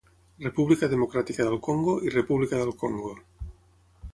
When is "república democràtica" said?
0.45-1.45